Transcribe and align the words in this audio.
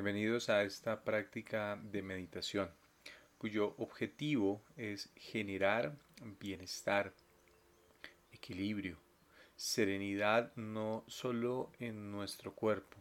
Bienvenidos 0.00 0.48
a 0.48 0.62
esta 0.62 1.02
práctica 1.02 1.76
de 1.82 2.02
meditación 2.02 2.70
cuyo 3.36 3.74
objetivo 3.78 4.62
es 4.76 5.10
generar 5.16 5.96
bienestar, 6.38 7.12
equilibrio, 8.30 8.96
serenidad 9.56 10.54
no 10.54 11.02
solo 11.08 11.72
en 11.80 12.12
nuestro 12.12 12.54
cuerpo, 12.54 12.96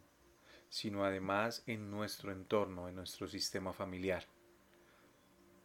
sino 0.70 1.06
además 1.06 1.62
en 1.68 1.92
nuestro 1.92 2.32
entorno, 2.32 2.90
en 2.90 2.96
nuestro 2.96 3.28
sistema 3.28 3.74
familiar. 3.74 4.26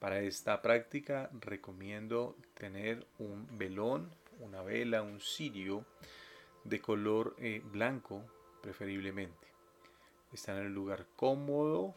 Para 0.00 0.20
esta 0.20 0.60
práctica 0.60 1.30
recomiendo 1.40 2.36
tener 2.52 3.06
un 3.18 3.48
velón, 3.56 4.14
una 4.38 4.60
vela, 4.60 5.00
un 5.00 5.18
cirio 5.18 5.86
de 6.64 6.78
color 6.82 7.34
eh, 7.38 7.62
blanco 7.64 8.22
preferiblemente. 8.60 9.51
Estar 10.32 10.56
en 10.56 10.66
el 10.66 10.72
lugar 10.72 11.06
cómodo, 11.16 11.94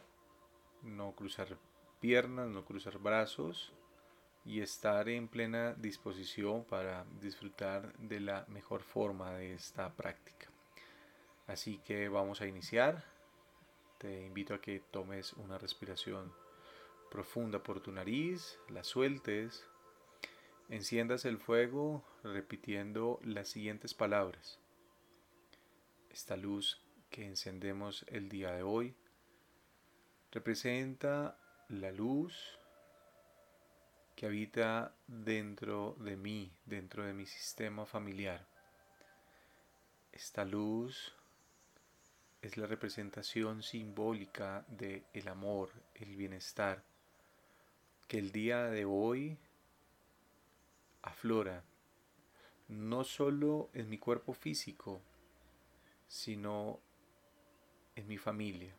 no 0.81 1.13
cruzar 1.15 1.57
piernas, 1.99 2.49
no 2.49 2.65
cruzar 2.65 2.99
brazos 2.99 3.73
y 4.43 4.61
estar 4.61 5.09
en 5.09 5.27
plena 5.27 5.73
disposición 5.73 6.65
para 6.65 7.05
disfrutar 7.19 7.97
de 7.97 8.19
la 8.19 8.45
mejor 8.47 8.83
forma 8.83 9.31
de 9.33 9.53
esta 9.53 9.93
práctica. 9.95 10.49
Así 11.47 11.79
que 11.79 12.09
vamos 12.09 12.41
a 12.41 12.47
iniciar. 12.47 13.05
Te 13.97 14.25
invito 14.25 14.53
a 14.53 14.61
que 14.61 14.81
tomes 14.91 15.33
una 15.33 15.57
respiración 15.57 16.33
profunda 17.09 17.63
por 17.63 17.81
tu 17.81 17.91
nariz, 17.91 18.59
la 18.69 18.83
sueltes, 18.83 19.65
enciendas 20.69 21.25
el 21.25 21.37
fuego 21.37 22.03
repitiendo 22.23 23.19
las 23.23 23.47
siguientes 23.47 23.93
palabras. 23.93 24.59
Esta 26.09 26.35
luz 26.35 26.84
que 27.15 27.25
encendemos 27.25 28.03
el 28.09 28.27
día 28.27 28.51
de 28.51 28.61
hoy 28.61 28.93
representa 30.33 31.39
la 31.69 31.89
luz 31.89 32.59
que 34.17 34.25
habita 34.25 34.93
dentro 35.07 35.95
de 36.01 36.17
mí, 36.17 36.51
dentro 36.65 37.05
de 37.05 37.13
mi 37.13 37.25
sistema 37.25 37.85
familiar. 37.85 38.45
Esta 40.11 40.43
luz 40.43 41.15
es 42.41 42.57
la 42.57 42.67
representación 42.67 43.63
simbólica 43.63 44.65
del 44.67 45.05
el 45.13 45.29
amor, 45.29 45.71
el 45.93 46.17
bienestar, 46.17 46.83
que 48.09 48.17
el 48.17 48.33
día 48.33 48.65
de 48.65 48.83
hoy 48.83 49.37
aflora, 51.01 51.63
no 52.67 53.05
solo 53.05 53.69
en 53.73 53.89
mi 53.89 53.99
cuerpo 53.99 54.33
físico, 54.33 55.01
sino 56.09 56.81
en 57.95 58.07
mi 58.07 58.17
familia, 58.17 58.75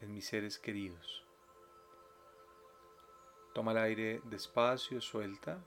en 0.00 0.12
mis 0.12 0.26
seres 0.26 0.58
queridos. 0.58 1.24
Toma 3.54 3.72
el 3.72 3.78
aire 3.78 4.20
despacio, 4.24 5.00
suelta. 5.00 5.62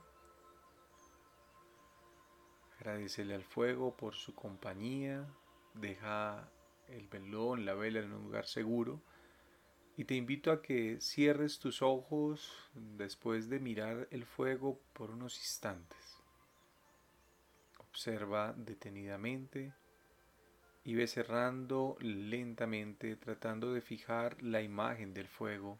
Agradecele 2.78 3.34
al 3.34 3.44
fuego 3.44 3.96
por 3.96 4.14
su 4.14 4.34
compañía. 4.34 5.26
Deja 5.74 6.50
el 6.88 7.08
velón, 7.08 7.64
la 7.64 7.74
vela 7.74 8.00
en 8.00 8.12
un 8.12 8.24
lugar 8.24 8.46
seguro 8.46 9.02
y 9.96 10.04
te 10.04 10.14
invito 10.14 10.50
a 10.50 10.62
que 10.62 11.00
cierres 11.00 11.58
tus 11.58 11.82
ojos 11.82 12.70
después 12.74 13.48
de 13.48 13.60
mirar 13.60 14.08
el 14.10 14.24
fuego 14.24 14.80
por 14.92 15.10
unos 15.10 15.38
instantes. 15.38 16.18
Observa 17.78 18.54
detenidamente 18.56 19.74
y 20.84 20.94
ve 20.94 21.06
cerrando 21.06 21.96
lentamente 22.00 23.16
tratando 23.16 23.72
de 23.72 23.80
fijar 23.80 24.42
la 24.42 24.62
imagen 24.62 25.14
del 25.14 25.28
fuego 25.28 25.78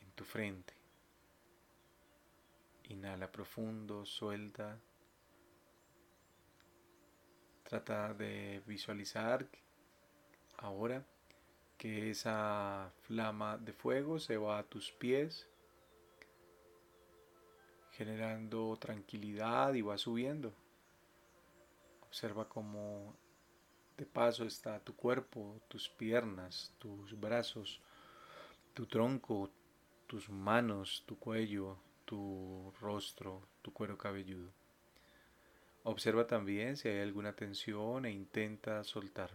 en 0.00 0.10
tu 0.12 0.24
frente. 0.24 0.74
Inhala 2.84 3.30
profundo, 3.30 4.06
suelta. 4.06 4.78
Trata 7.62 8.14
de 8.14 8.62
visualizar 8.66 9.46
ahora 10.56 11.04
que 11.76 12.10
esa 12.10 12.90
flama 13.02 13.58
de 13.58 13.74
fuego 13.74 14.18
se 14.18 14.38
va 14.38 14.58
a 14.58 14.62
tus 14.62 14.90
pies, 14.92 15.46
generando 17.92 18.74
tranquilidad 18.80 19.74
y 19.74 19.82
va 19.82 19.98
subiendo. 19.98 20.54
Observa 22.06 22.48
cómo 22.48 23.14
de 23.98 24.06
paso 24.06 24.44
está 24.44 24.78
tu 24.78 24.94
cuerpo, 24.94 25.60
tus 25.66 25.88
piernas, 25.88 26.72
tus 26.78 27.18
brazos, 27.18 27.80
tu 28.72 28.86
tronco, 28.86 29.50
tus 30.06 30.30
manos, 30.30 31.02
tu 31.04 31.18
cuello, 31.18 31.76
tu 32.04 32.72
rostro, 32.80 33.48
tu 33.60 33.72
cuero 33.72 33.98
cabelludo. 33.98 34.52
Observa 35.82 36.28
también 36.28 36.76
si 36.76 36.88
hay 36.88 37.00
alguna 37.00 37.34
tensión 37.34 38.06
e 38.06 38.12
intenta 38.12 38.84
soltar. 38.84 39.32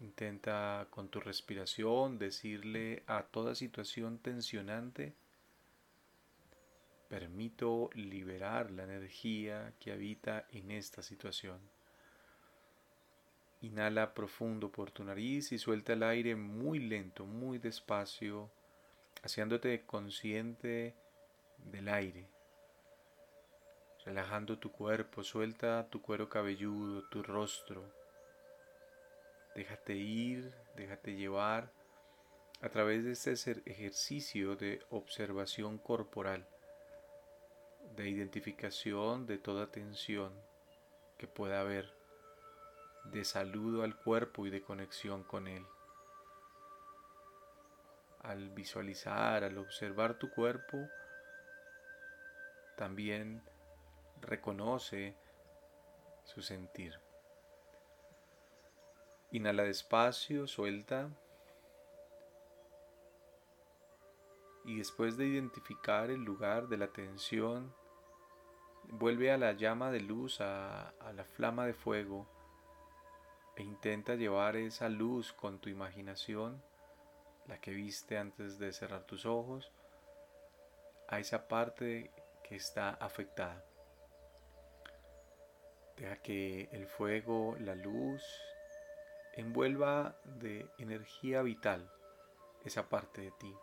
Intenta 0.00 0.88
con 0.90 1.08
tu 1.08 1.20
respiración 1.20 2.18
decirle 2.18 3.04
a 3.06 3.22
toda 3.22 3.54
situación 3.54 4.18
tensionante, 4.18 5.14
permito 7.08 7.88
liberar 7.94 8.72
la 8.72 8.82
energía 8.82 9.74
que 9.78 9.92
habita 9.92 10.44
en 10.50 10.72
esta 10.72 11.02
situación. 11.02 11.60
Inhala 13.62 14.14
profundo 14.14 14.70
por 14.70 14.90
tu 14.90 15.02
nariz 15.02 15.50
y 15.52 15.58
suelta 15.58 15.94
el 15.94 16.02
aire 16.02 16.36
muy 16.36 16.78
lento, 16.78 17.24
muy 17.24 17.58
despacio, 17.58 18.50
haciéndote 19.22 19.86
consciente 19.86 20.94
del 21.58 21.88
aire. 21.88 22.28
Relajando 24.04 24.58
tu 24.58 24.70
cuerpo, 24.70 25.24
suelta 25.24 25.88
tu 25.88 26.02
cuero 26.02 26.28
cabelludo, 26.28 27.08
tu 27.08 27.22
rostro 27.22 28.02
Déjate 29.54 29.94
ir, 29.94 30.54
déjate 30.76 31.14
llevar 31.14 31.70
a 32.62 32.70
través 32.70 33.04
de 33.04 33.12
este 33.12 33.32
ejercicio 33.66 34.56
de 34.56 34.80
observación 34.88 35.76
corporal, 35.76 36.48
de 37.94 38.08
identificación 38.08 39.26
de 39.26 39.36
toda 39.36 39.70
tensión 39.70 40.32
que 41.18 41.26
pueda 41.26 41.60
haber, 41.60 41.92
de 43.04 43.24
saludo 43.24 43.82
al 43.82 43.96
cuerpo 43.96 44.46
y 44.46 44.50
de 44.50 44.62
conexión 44.62 45.24
con 45.24 45.48
él. 45.48 45.66
Al 48.20 48.50
visualizar, 48.50 49.42
al 49.42 49.58
observar 49.58 50.18
tu 50.18 50.30
cuerpo, 50.30 50.78
también 52.76 53.42
reconoce 54.20 55.16
su 56.24 56.40
sentir. 56.42 56.98
Inhala 59.32 59.64
despacio, 59.64 60.46
suelta. 60.46 61.10
Y 64.64 64.78
después 64.78 65.16
de 65.16 65.26
identificar 65.26 66.10
el 66.10 66.22
lugar 66.22 66.68
de 66.68 66.76
la 66.76 66.86
tensión, 66.88 67.74
vuelve 68.84 69.32
a 69.32 69.38
la 69.38 69.52
llama 69.52 69.90
de 69.90 70.00
luz, 70.00 70.40
a, 70.40 70.90
a 70.90 71.12
la 71.12 71.24
flama 71.24 71.66
de 71.66 71.74
fuego, 71.74 72.28
intenta 73.62 74.14
llevar 74.14 74.56
esa 74.56 74.88
luz 74.88 75.32
con 75.32 75.58
tu 75.58 75.68
imaginación, 75.68 76.62
la 77.46 77.60
que 77.60 77.72
viste 77.72 78.18
antes 78.18 78.58
de 78.58 78.72
cerrar 78.72 79.04
tus 79.04 79.26
ojos, 79.26 79.72
a 81.08 81.18
esa 81.18 81.48
parte 81.48 82.10
que 82.42 82.56
está 82.56 82.90
afectada. 82.90 83.64
Deja 85.96 86.16
que 86.16 86.68
el 86.72 86.86
fuego, 86.86 87.56
la 87.60 87.74
luz, 87.74 88.22
envuelva 89.34 90.16
de 90.24 90.68
energía 90.78 91.42
vital 91.42 91.90
esa 92.64 92.88
parte 92.88 93.22
de 93.22 93.30
ti. 93.32 93.54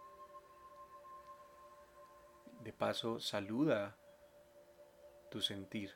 De 2.61 2.73
paso, 2.73 3.19
saluda 3.19 3.97
tu 5.31 5.41
sentir. 5.41 5.95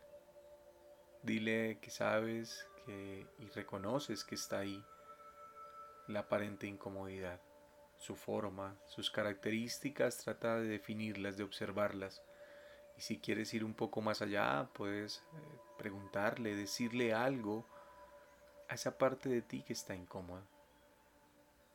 Dile 1.21 1.79
que 1.81 1.89
sabes 1.89 2.67
y 2.87 3.45
reconoces 3.55 4.23
que 4.23 4.35
está 4.35 4.59
ahí 4.59 4.83
la 6.07 6.21
aparente 6.21 6.67
incomodidad, 6.67 7.39
su 7.97 8.15
forma, 8.15 8.75
sus 8.87 9.09
características, 9.09 10.17
trata 10.17 10.59
de 10.59 10.67
definirlas, 10.67 11.37
de 11.37 11.43
observarlas. 11.43 12.21
Y 12.97 13.01
si 13.01 13.19
quieres 13.19 13.53
ir 13.53 13.63
un 13.63 13.73
poco 13.73 14.01
más 14.01 14.21
allá, 14.21 14.69
puedes 14.73 15.19
eh, 15.33 15.59
preguntarle, 15.77 16.55
decirle 16.55 17.13
algo 17.13 17.65
a 18.69 18.75
esa 18.75 18.97
parte 18.97 19.29
de 19.29 19.41
ti 19.41 19.63
que 19.63 19.73
está 19.73 19.95
incómoda. 19.95 20.43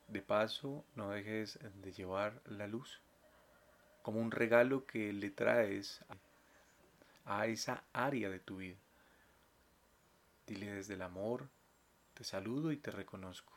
De 0.06 0.22
paso, 0.22 0.84
no 0.94 1.10
dejes 1.10 1.58
de 1.82 1.92
llevar 1.92 2.40
la 2.46 2.66
luz 2.66 3.00
como 4.02 4.20
un 4.20 4.30
regalo 4.30 4.86
que 4.86 5.12
le 5.12 5.30
traes 5.30 6.02
a 7.26 7.46
esa 7.46 7.84
área 7.92 8.30
de 8.30 8.38
tu 8.38 8.56
vida. 8.56 8.78
Dile 10.48 10.72
desde 10.72 10.94
el 10.94 11.02
amor, 11.02 11.50
te 12.14 12.24
saludo 12.24 12.72
y 12.72 12.78
te 12.78 12.90
reconozco. 12.90 13.52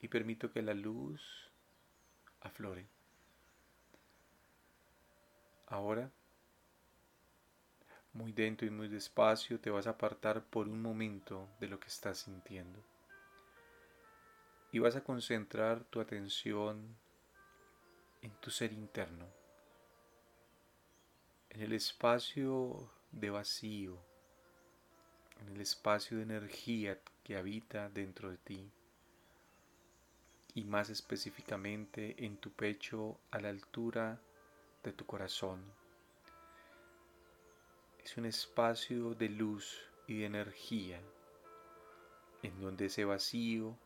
y 0.00 0.08
permito 0.08 0.50
que 0.50 0.62
la 0.62 0.74
luz 0.74 1.50
aflore. 2.40 2.88
Ahora, 5.66 6.10
muy 8.12 8.32
dentro 8.32 8.66
y 8.66 8.70
muy 8.70 8.88
despacio, 8.88 9.60
te 9.60 9.70
vas 9.70 9.86
a 9.86 9.90
apartar 9.90 10.44
por 10.44 10.68
un 10.68 10.82
momento 10.82 11.48
de 11.60 11.68
lo 11.68 11.78
que 11.78 11.86
estás 11.86 12.18
sintiendo. 12.18 12.84
Y 14.72 14.80
vas 14.80 14.96
a 14.96 15.04
concentrar 15.04 15.84
tu 15.84 16.00
atención 16.00 16.96
en 18.22 18.32
tu 18.40 18.50
ser 18.50 18.72
interno, 18.72 19.26
en 21.50 21.60
el 21.60 21.72
espacio 21.72 22.90
de 23.12 23.30
vacío, 23.30 24.11
en 25.42 25.54
el 25.54 25.60
espacio 25.60 26.18
de 26.18 26.22
energía 26.22 26.98
que 27.24 27.36
habita 27.36 27.88
dentro 27.88 28.30
de 28.30 28.36
ti 28.38 28.70
y 30.54 30.64
más 30.64 30.90
específicamente 30.90 32.24
en 32.24 32.36
tu 32.36 32.52
pecho 32.52 33.18
a 33.30 33.40
la 33.40 33.48
altura 33.48 34.20
de 34.82 34.92
tu 34.92 35.04
corazón. 35.04 35.62
Es 37.98 38.16
un 38.16 38.26
espacio 38.26 39.14
de 39.14 39.28
luz 39.28 39.78
y 40.06 40.18
de 40.18 40.26
energía 40.26 41.00
en 42.42 42.60
donde 42.60 42.86
ese 42.86 43.04
vacío 43.04 43.76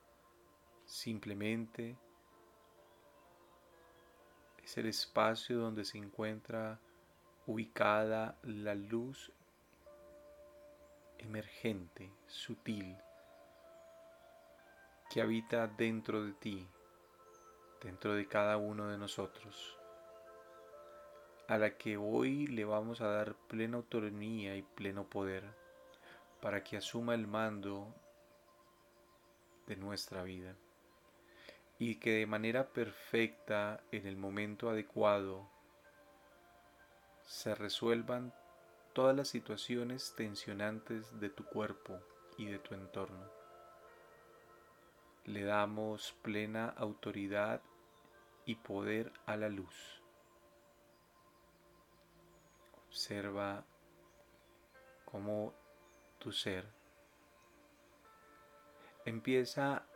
simplemente 0.84 1.96
es 4.62 4.76
el 4.78 4.86
espacio 4.86 5.58
donde 5.58 5.84
se 5.84 5.98
encuentra 5.98 6.80
ubicada 7.46 8.38
la 8.42 8.74
luz 8.74 9.30
emergente, 11.26 12.12
sutil, 12.26 12.96
que 15.11 15.20
habita 15.20 15.67
dentro 15.67 16.25
de 16.25 16.32
ti, 16.32 16.69
dentro 17.82 18.14
de 18.14 18.26
cada 18.26 18.56
uno 18.56 18.88
de 18.88 18.96
nosotros, 18.96 19.76
a 21.49 21.58
la 21.58 21.76
que 21.76 21.96
hoy 21.96 22.46
le 22.46 22.64
vamos 22.64 23.00
a 23.00 23.08
dar 23.08 23.34
plena 23.49 23.76
autonomía 23.76 24.56
y 24.56 24.62
pleno 24.62 25.05
poder 25.05 25.44
para 26.40 26.62
que 26.62 26.76
asuma 26.76 27.14
el 27.14 27.26
mando 27.26 27.93
de 29.67 29.76
nuestra 29.76 30.23
vida 30.23 30.55
y 31.78 31.96
que 31.96 32.12
de 32.12 32.26
manera 32.26 32.69
perfecta 32.69 33.82
en 33.90 34.06
el 34.06 34.17
momento 34.17 34.70
adecuado 34.70 35.49
se 37.26 37.55
resuelvan 37.55 38.32
todas 38.96 39.14
las 39.14 39.28
situaciones 39.28 40.14
tensionantes 40.16 41.20
de 41.20 41.28
tu 41.28 41.44
cuerpo 41.44 42.00
y 42.38 42.46
de 42.46 42.58
tu 42.58 42.75
entorno. 42.75 43.31
Le 45.26 45.44
damos 45.44 46.16
plena 46.22 46.70
autoridad 46.70 47.60
y 48.46 48.54
poder 48.54 49.12
a 49.26 49.37
la 49.37 49.50
luz. 49.50 50.02
Observa 52.87 53.66
cómo 55.04 55.52
tu 56.19 56.32
ser 56.32 56.64
empieza 59.04 59.87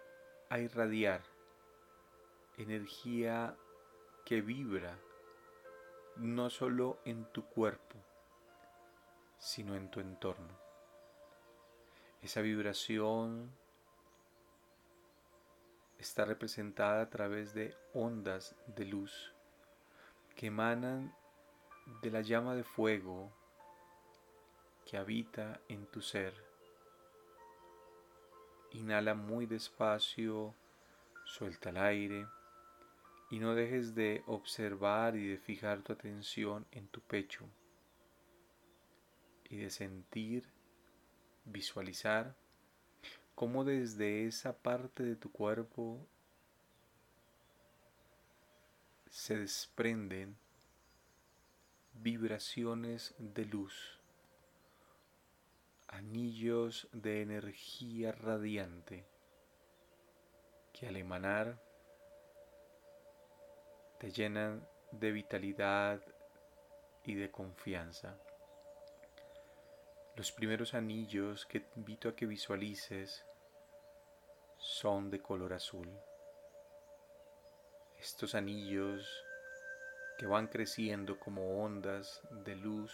a 0.51 0.59
irradiar 0.59 1.23
energía 2.59 3.57
que 4.27 4.43
vibra 4.43 4.99
no 6.17 6.51
solo 6.51 7.01
en 7.07 7.25
tu 7.33 7.47
cuerpo, 7.47 7.97
sino 9.41 9.75
en 9.75 9.91
tu 9.91 10.01
entorno. 10.01 10.55
Esa 12.23 12.43
vibración 12.43 13.51
está 15.99 16.27
representada 16.27 17.03
a 17.03 17.11
través 17.11 17.55
de 17.55 17.75
ondas 17.95 18.55
de 18.67 18.85
luz 18.85 19.33
que 20.37 20.49
emanan 20.49 21.15
de 22.03 22.11
la 22.11 22.21
llama 22.21 22.55
de 22.55 22.65
fuego 22.65 23.33
que 24.85 24.99
habita 24.99 25.61
en 25.69 25.87
tu 25.87 26.03
ser. 26.03 26.35
Inhala 28.73 29.15
muy 29.15 29.47
despacio, 29.47 30.55
suelta 31.25 31.71
el 31.71 31.79
aire 31.79 32.27
y 33.31 33.39
no 33.39 33.55
dejes 33.55 33.95
de 33.95 34.23
observar 34.27 35.17
y 35.17 35.29
de 35.29 35.39
fijar 35.39 35.81
tu 35.81 35.95
atención 35.95 36.67
en 36.73 36.87
tu 36.89 37.01
pecho 37.01 37.49
y 39.51 39.57
de 39.57 39.71
sentir, 39.71 40.49
visualizar 41.45 42.35
cómo 43.35 43.65
desde 43.65 44.27
esa 44.27 44.57
parte 44.57 45.03
de 45.03 45.17
tu 45.17 45.31
cuerpo 45.31 46.07
se 49.11 49.37
desprenden 49.37 50.37
vibraciones 51.95 53.15
de 53.19 53.45
luz, 53.45 53.99
anillos 55.89 56.89
de 56.93 57.23
energía 57.23 58.13
radiante 58.13 59.05
que 60.73 60.87
al 60.87 60.97
emanar 60.97 61.61
te 63.99 64.13
llenan 64.13 64.67
de 64.93 65.11
vitalidad 65.11 66.03
y 67.05 67.15
de 67.15 67.31
confianza. 67.31 68.17
Los 70.17 70.33
primeros 70.33 70.75
anillos 70.75 71.47
que 71.47 71.67
invito 71.77 72.09
a 72.09 72.17
que 72.17 72.27
visualices 72.27 73.25
son 74.59 75.11
de 75.11 75.21
color 75.23 75.53
azul. 75.53 75.89
Estos 77.99 78.35
anillos 78.35 79.09
que 80.19 80.27
van 80.27 80.49
creciendo 80.49 81.19
como 81.19 81.63
ondas 81.65 82.21
de 82.31 82.55
luz 82.57 82.93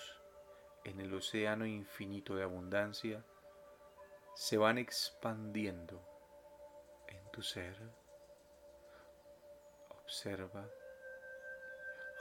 en 0.84 1.00
el 1.00 1.12
océano 1.14 1.66
infinito 1.66 2.36
de 2.36 2.44
abundancia, 2.44 3.24
se 4.36 4.56
van 4.56 4.78
expandiendo 4.78 6.00
en 7.08 7.30
tu 7.32 7.42
ser. 7.42 7.76
Observa 9.90 10.70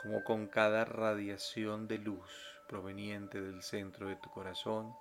como 0.02 0.24
con 0.24 0.48
cada 0.48 0.86
radiación 0.86 1.88
de 1.88 2.00
luz 2.00 2.55
proveniente 2.68 3.42
del 3.42 3.62
centro 3.62 4.08
de 4.08 4.16
tu 4.16 4.30
corazón, 4.30 4.96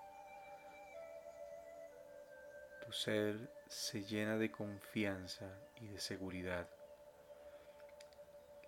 tu 2.84 2.92
ser 2.92 3.50
se 3.66 4.04
llena 4.04 4.36
de 4.36 4.50
confianza 4.50 5.58
y 5.80 5.86
de 5.86 5.98
seguridad. 5.98 6.68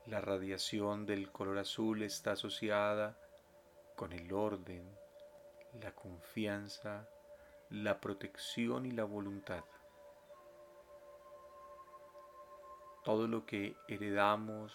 La 0.07 0.21
radiación 0.21 1.05
del 1.05 1.31
color 1.31 1.59
azul 1.59 2.03
está 2.03 2.33
asociada 2.33 3.19
con 3.97 4.13
el 4.13 4.33
orden, 4.33 4.97
la 5.83 5.93
confianza, 5.93 7.09
la 7.71 8.01
protección 8.01 8.87
y 8.87 8.93
la 8.93 9.05
voluntad. 9.05 9.65
Todo 13.05 13.27
lo 13.29 13.45
que 13.45 13.77
heredamos 13.89 14.73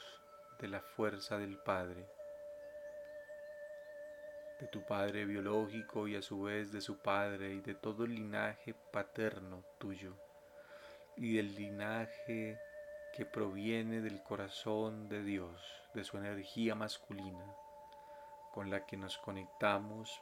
de 0.59 0.67
la 0.67 0.81
fuerza 0.81 1.37
del 1.37 1.57
Padre, 1.57 2.07
de 4.61 4.67
tu 4.67 4.85
Padre 4.85 5.25
biológico 5.25 6.07
y 6.07 6.15
a 6.15 6.21
su 6.21 6.43
vez 6.43 6.71
de 6.71 6.81
su 6.81 6.99
Padre 6.99 7.55
y 7.55 7.61
de 7.61 7.73
todo 7.73 8.05
el 8.05 8.13
linaje 8.13 8.75
paterno 8.93 9.63
tuyo 9.79 10.13
y 11.17 11.35
del 11.35 11.55
linaje 11.55 12.59
que 13.15 13.25
proviene 13.25 14.01
del 14.01 14.21
corazón 14.21 15.09
de 15.09 15.23
Dios, 15.23 15.59
de 15.95 16.03
su 16.03 16.17
energía 16.17 16.75
masculina, 16.75 17.55
con 18.53 18.69
la 18.69 18.85
que 18.85 18.97
nos 18.97 19.17
conectamos 19.17 20.21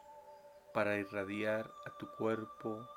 para 0.73 0.95
irradiar 0.95 1.69
a 1.85 1.97
tu 1.97 2.09
cuerpo 2.15 2.87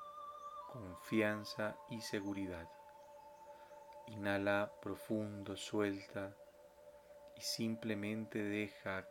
confianza 0.70 1.76
y 1.90 2.00
seguridad. 2.00 2.68
Inhala 4.06 4.72
profundo, 4.80 5.56
suelta 5.56 6.37
y 7.37 7.40
simplemente 7.40 8.38
deja 8.38 9.08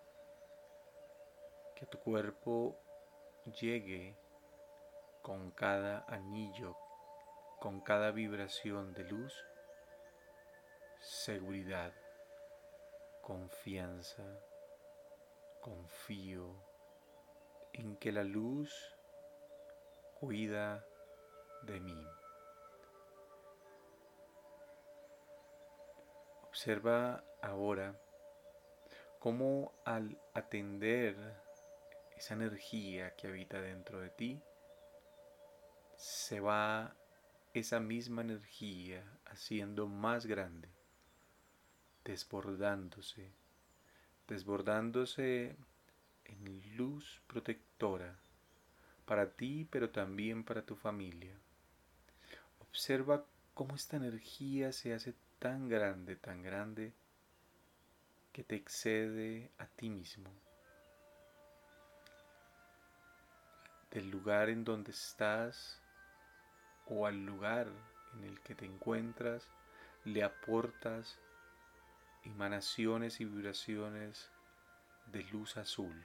que 1.81 1.88
tu 1.88 1.97
cuerpo 1.97 2.77
llegue 3.59 4.15
con 5.23 5.50
cada 5.50 6.05
anillo, 6.07 6.77
con 7.59 7.81
cada 7.81 8.11
vibración 8.11 8.93
de 8.93 9.03
luz, 9.03 9.33
seguridad, 11.00 11.91
confianza, 13.23 14.23
confío 15.59 16.53
en 17.73 17.97
que 17.97 18.11
la 18.11 18.23
luz 18.23 18.95
cuida 20.19 20.85
de 21.63 21.79
mí. 21.79 22.07
Observa 26.43 27.23
ahora 27.41 28.00
cómo 29.17 29.73
al 29.83 30.21
atender 30.35 31.41
esa 32.21 32.35
energía 32.35 33.15
que 33.15 33.25
habita 33.25 33.59
dentro 33.59 33.99
de 33.99 34.11
ti, 34.11 34.39
se 35.97 36.39
va 36.39 36.95
esa 37.55 37.79
misma 37.79 38.21
energía 38.21 39.03
haciendo 39.25 39.87
más 39.87 40.27
grande, 40.27 40.69
desbordándose, 42.05 43.31
desbordándose 44.27 45.55
en 46.25 46.77
luz 46.77 47.23
protectora 47.25 48.15
para 49.05 49.31
ti, 49.31 49.67
pero 49.71 49.89
también 49.89 50.43
para 50.43 50.61
tu 50.61 50.75
familia. 50.75 51.33
Observa 52.59 53.25
cómo 53.55 53.73
esta 53.73 53.97
energía 53.97 54.71
se 54.73 54.93
hace 54.93 55.15
tan 55.39 55.67
grande, 55.67 56.17
tan 56.17 56.43
grande, 56.43 56.93
que 58.31 58.43
te 58.43 58.57
excede 58.57 59.49
a 59.57 59.65
ti 59.65 59.89
mismo. 59.89 60.31
Del 63.91 64.10
lugar 64.10 64.50
en 64.50 64.63
donde 64.63 64.91
estás 64.91 65.79
o 66.88 67.05
al 67.05 67.25
lugar 67.25 67.67
en 68.13 68.24
el 68.24 68.39
que 68.41 68.55
te 68.55 68.65
encuentras, 68.65 69.48
le 70.05 70.24
aportas 70.24 71.19
emanaciones 72.24 73.19
y 73.19 73.25
vibraciones 73.25 74.29
de 75.07 75.24
luz 75.25 75.57
azul, 75.57 76.03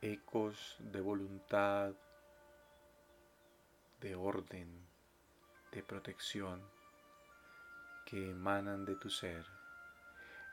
ecos 0.00 0.76
de 0.78 1.00
voluntad, 1.00 1.94
de 4.00 4.14
orden, 4.14 4.86
de 5.72 5.82
protección 5.82 6.62
que 8.06 8.30
emanan 8.30 8.84
de 8.84 8.96
tu 8.96 9.10
ser 9.10 9.46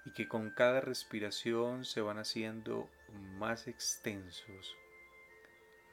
y 0.05 0.11
que 0.11 0.27
con 0.27 0.51
cada 0.51 0.79
respiración 0.79 1.85
se 1.85 2.01
van 2.01 2.19
haciendo 2.19 2.89
más 3.37 3.67
extensos, 3.67 4.75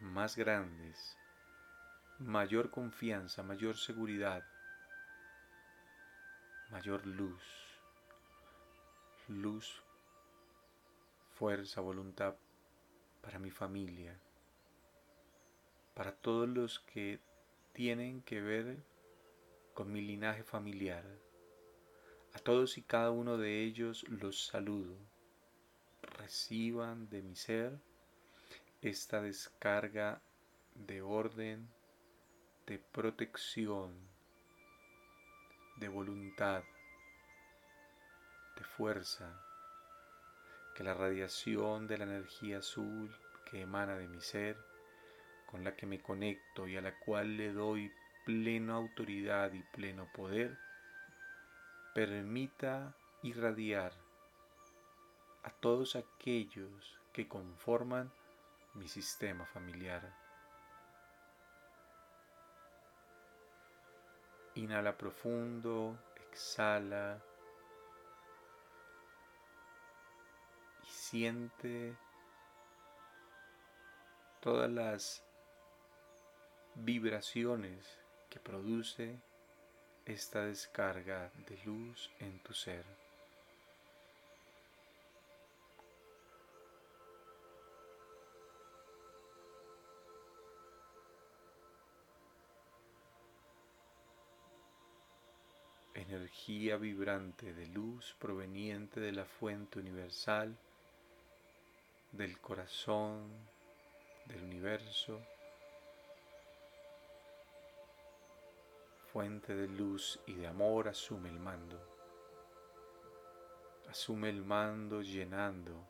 más 0.05 0.37
grandes, 0.37 1.17
mayor 2.19 2.71
confianza, 2.71 3.43
mayor 3.43 3.77
seguridad, 3.77 4.45
mayor 6.71 7.07
luz, 7.07 7.43
luz, 9.29 9.83
fuerza, 11.33 11.81
voluntad 11.81 12.37
para 13.23 13.39
mi 13.39 13.51
familia, 13.51 14.21
para 15.95 16.13
todos 16.13 16.49
los 16.49 16.81
que 16.81 17.19
tienen 17.73 18.21
que 18.23 18.41
ver 18.41 18.85
con 19.73 19.91
mi 19.91 20.03
linaje 20.03 20.45
familiar. 20.45 21.05
A 22.35 22.39
todos 22.41 22.77
y 22.79 22.83
cada 22.83 23.11
uno 23.11 23.39
de 23.39 23.63
ellos 23.63 24.05
los 24.09 24.47
saludo. 24.47 24.97
Reciban 26.03 27.09
de 27.09 27.23
mi 27.23 27.37
ser 27.37 27.79
esta 28.89 29.23
descarga 29.23 30.21
de 30.75 31.01
orden, 31.01 31.71
de 32.67 32.79
protección, 32.79 33.95
de 35.77 35.89
voluntad, 35.89 36.63
de 38.59 38.65
fuerza, 38.77 39.41
que 40.75 40.85
la 40.85 40.93
radiación 40.93 41.87
de 41.87 41.97
la 41.97 42.05
energía 42.05 42.59
azul 42.59 43.11
que 43.51 43.63
emana 43.63 43.97
de 43.97 44.07
mi 44.07 44.21
ser, 44.21 44.59
con 45.47 45.65
la 45.65 45.75
que 45.75 45.87
me 45.87 46.03
conecto 46.03 46.69
y 46.69 46.77
a 46.77 46.83
la 46.83 46.99
cual 46.99 47.39
le 47.39 47.55
doy 47.55 47.91
plena 48.27 48.75
autoridad 48.75 49.51
y 49.55 49.63
pleno 49.63 50.11
poder, 50.13 50.59
permita 51.95 52.95
irradiar 53.23 53.95
a 55.43 55.51
todos 55.53 55.97
aquellos 55.97 57.01
que 57.15 57.27
conforman 57.29 58.13
mi 58.75 58.89
sistema 58.89 59.47
familiar. 59.47 60.03
Inhala 64.57 64.97
profundo, 64.97 65.99
exhala 66.31 67.21
y 70.83 70.87
siente 70.87 71.97
todas 74.41 74.71
las 74.71 75.25
vibraciones 76.75 77.99
que 78.29 78.39
produce 78.39 79.21
esta 80.05 80.45
descarga 80.45 81.33
de 81.47 81.57
luz 81.65 82.11
en 82.19 82.39
tu 82.41 82.53
ser. 82.53 83.04
Energía 96.25 96.79
vibrante 96.79 97.53
de 97.53 97.67
luz 97.67 98.17
proveniente 98.19 98.99
de 98.99 99.13
la 99.13 99.27
fuente 99.27 99.79
universal, 99.79 100.57
del 102.13 102.41
corazón, 102.41 103.31
del 104.25 104.43
universo, 104.43 105.21
fuente 109.13 109.55
de 109.55 109.69
luz 109.69 110.19
y 110.27 110.33
de 110.33 110.47
amor, 110.47 110.89
asume 110.89 111.29
el 111.29 111.39
mando. 111.39 111.79
Asume 113.91 114.31
el 114.31 114.43
mando 114.43 115.03
llenando, 115.03 115.87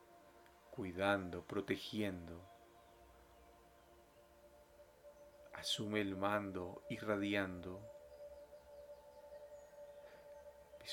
cuidando, 0.73 1.45
protegiendo. 1.45 2.41
Asume 5.53 6.00
el 6.00 6.17
mando 6.17 6.83
irradiando 6.91 7.94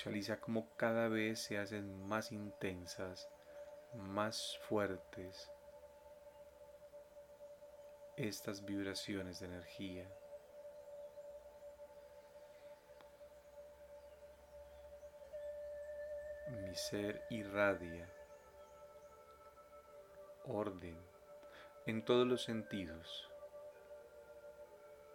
Visualiza 0.01 0.41
cómo 0.41 0.75
cada 0.77 1.09
vez 1.09 1.43
se 1.43 1.59
hacen 1.59 2.07
más 2.07 2.31
intensas, 2.31 3.29
más 3.93 4.57
fuertes 4.67 5.51
estas 8.17 8.65
vibraciones 8.65 9.39
de 9.39 9.45
energía. 9.45 10.11
Mi 16.47 16.73
ser 16.73 17.23
irradia 17.29 18.11
orden 20.45 20.97
en 21.85 22.03
todos 22.03 22.25
los 22.25 22.41
sentidos. 22.41 23.29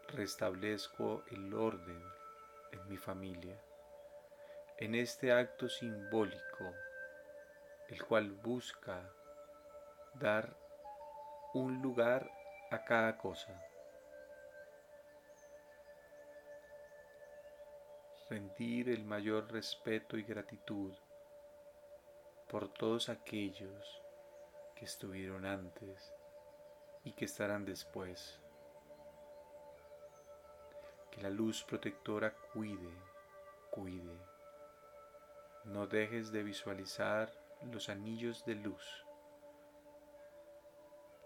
Restablezco 0.07 1.25
el 1.33 1.53
orden 1.55 2.01
en 2.71 2.89
mi 2.89 2.97
familia 2.97 3.66
en 4.79 4.95
este 4.95 5.33
acto 5.33 5.71
simbólico, 5.71 6.75
el 7.89 8.05
cual 8.05 8.31
busca 8.31 9.11
dar 10.15 10.55
un 11.55 11.81
lugar 11.81 12.31
a 12.71 12.85
cada 12.85 13.17
cosa. 13.17 13.59
Rendir 18.29 18.91
el 18.91 19.07
mayor 19.07 19.51
respeto 19.51 20.19
y 20.19 20.25
gratitud 20.25 20.95
por 22.51 22.71
todos 22.75 23.09
aquellos 23.09 24.03
que 24.75 24.85
estuvieron 24.85 25.47
antes 25.47 26.13
y 27.03 27.13
que 27.13 27.25
estarán 27.25 27.65
después. 27.65 28.39
Que 31.11 31.23
la 31.23 31.31
luz 31.31 31.65
protectora 31.65 32.35
cuide, 32.53 32.93
cuide 33.71 34.36
no 35.67 35.87
dejes 35.87 36.33
de 36.33 36.43
visualizar 36.43 37.33
los 37.63 37.89
anillos 37.89 38.45
de 38.45 38.55
luz 38.55 39.05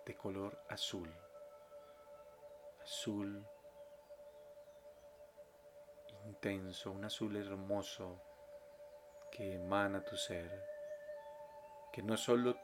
de 0.07 0.17
color 0.17 0.59
azul, 0.69 1.15
azul 2.83 3.47
intenso, 6.27 6.91
un 6.91 7.05
azul 7.05 7.37
hermoso 7.37 8.23
que 9.31 9.55
emana 9.55 10.05
tu 10.05 10.17
ser, 10.17 10.51
que 11.93 12.03
no 12.03 12.17
solo 12.17 12.57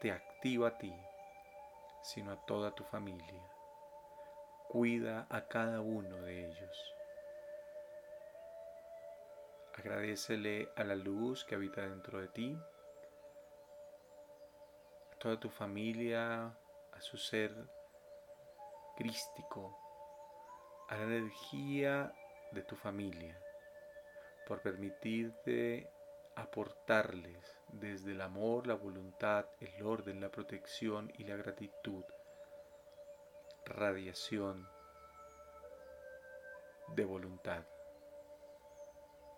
te 0.00 0.10
activa 0.10 0.68
a 0.68 0.78
ti, 0.78 0.94
sino 2.02 2.32
a 2.32 2.44
toda 2.46 2.74
tu 2.74 2.84
familia. 2.84 3.50
Cuida 4.68 5.26
a 5.30 5.46
cada 5.46 5.80
uno 5.80 6.22
de 6.22 6.46
ellos. 6.46 6.94
Agradecele 9.76 10.68
a 10.76 10.84
la 10.84 10.94
luz 10.94 11.44
que 11.44 11.56
habita 11.56 11.82
dentro 11.82 12.20
de 12.20 12.28
ti, 12.28 12.56
a 15.12 15.18
toda 15.18 15.38
tu 15.40 15.50
familia, 15.50 16.46
a 16.92 17.00
su 17.00 17.16
ser 17.16 17.52
crístico, 18.96 19.76
a 20.88 20.96
la 20.96 21.02
energía 21.02 22.14
de 22.52 22.62
tu 22.62 22.76
familia, 22.76 23.36
por 24.46 24.62
permitirte 24.62 25.90
aportarles 26.36 27.58
desde 27.72 28.12
el 28.12 28.20
amor, 28.20 28.68
la 28.68 28.74
voluntad, 28.74 29.46
el 29.58 29.84
orden, 29.84 30.20
la 30.20 30.30
protección 30.30 31.12
y 31.18 31.24
la 31.24 31.36
gratitud, 31.36 32.04
radiación 33.66 34.68
de 36.94 37.04
voluntad. 37.04 37.64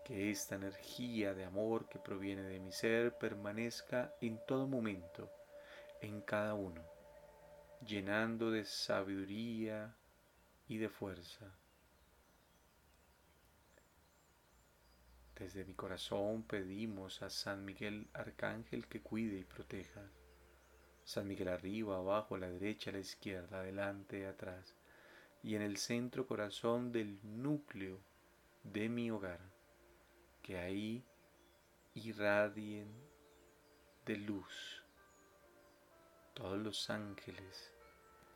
Que 0.07 0.31
esta 0.31 0.55
energía 0.55 1.33
de 1.33 1.43
amor 1.43 1.89
que 1.89 1.99
proviene 1.99 2.43
de 2.43 2.61
mi 2.61 2.71
ser 2.71 3.17
permanezca 3.17 4.13
en 4.21 4.39
todo 4.47 4.65
momento, 4.65 5.29
en 6.01 6.21
cada 6.21 6.53
uno, 6.53 6.81
llenando 7.85 8.49
de 8.49 8.63
sabiduría 8.63 9.93
y 10.69 10.77
de 10.77 10.87
fuerza. 10.87 11.53
Desde 15.35 15.65
mi 15.65 15.73
corazón 15.73 16.43
pedimos 16.43 17.21
a 17.21 17.29
San 17.29 17.65
Miguel 17.65 18.07
Arcángel 18.13 18.87
que 18.87 19.01
cuide 19.01 19.39
y 19.39 19.43
proteja. 19.43 20.09
San 21.03 21.27
Miguel 21.27 21.49
arriba, 21.49 21.97
abajo, 21.97 22.35
a 22.35 22.39
la 22.39 22.49
derecha, 22.49 22.91
a 22.91 22.93
la 22.93 22.99
izquierda, 22.99 23.59
adelante, 23.59 24.25
atrás 24.25 24.73
y 25.43 25.55
en 25.55 25.61
el 25.61 25.77
centro 25.77 26.25
corazón 26.27 26.93
del 26.93 27.19
núcleo 27.23 27.99
de 28.63 28.89
mi 28.89 29.11
hogar, 29.11 29.56
que 30.47 30.57
ahí 30.57 31.03
irradien 31.93 32.87
de 34.05 34.15
luz 34.15 34.81
todos 36.33 36.57
los 36.57 36.89
ángeles 36.89 37.73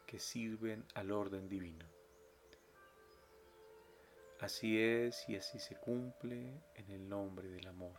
que 0.06 0.20
sirven 0.20 0.86
al 0.94 1.14
orden 1.14 1.48
divino. 1.48 1.86
Así 4.42 4.78
es 4.78 5.24
y 5.30 5.38
así 5.38 5.58
se 5.60 5.78
cumple 5.78 6.52
en 6.76 6.92
el 6.92 7.08
nombre 7.08 7.48
del 7.48 7.66
amor. 7.66 7.96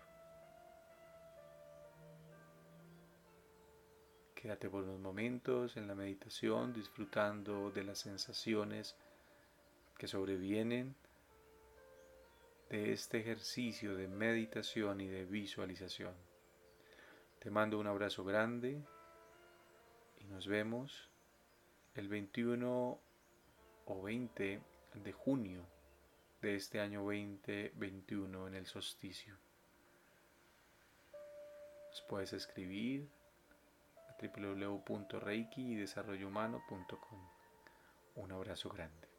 Quédate 4.34 4.68
por 4.68 4.84
unos 4.84 5.00
momentos 5.00 5.78
en 5.78 5.88
la 5.88 5.94
meditación 5.94 6.74
disfrutando 6.74 7.70
de 7.70 7.84
las 7.84 8.00
sensaciones 8.00 8.94
que 9.96 10.06
sobrevienen 10.06 10.96
de 12.72 12.90
este 12.90 13.18
ejercicio 13.18 13.94
de 13.94 14.08
meditación 14.08 15.02
y 15.02 15.06
de 15.06 15.26
visualización. 15.26 16.14
Te 17.38 17.50
mando 17.50 17.78
un 17.78 17.86
abrazo 17.86 18.24
grande 18.24 18.82
y 20.18 20.24
nos 20.24 20.46
vemos 20.46 21.10
el 21.94 22.08
21 22.08 22.98
o 23.84 24.02
20 24.02 24.62
de 24.94 25.12
junio 25.12 25.66
de 26.40 26.56
este 26.56 26.80
año 26.80 27.02
2021 27.02 28.48
en 28.48 28.54
el 28.54 28.64
solsticio. 28.64 29.36
Nos 31.90 32.02
puedes 32.08 32.32
escribir 32.32 33.06
a 34.08 34.16
www.reiki 34.18 35.84
Un 38.14 38.32
abrazo 38.32 38.70
grande. 38.70 39.11